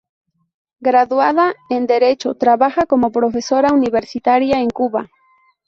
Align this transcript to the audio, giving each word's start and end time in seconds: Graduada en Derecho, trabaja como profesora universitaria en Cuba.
Graduada 0.79 1.53
en 1.69 1.85
Derecho, 1.85 2.33
trabaja 2.33 2.87
como 2.87 3.11
profesora 3.11 3.71
universitaria 3.71 4.59
en 4.59 4.71
Cuba. 4.71 5.11